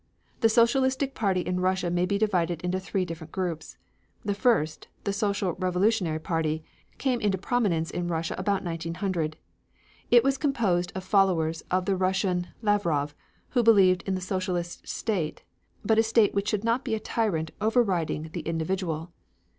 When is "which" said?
16.33-16.49